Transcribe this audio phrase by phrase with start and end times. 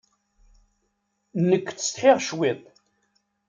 [1.49, 2.61] Nekk ttsetḥiɣ cwiṭ.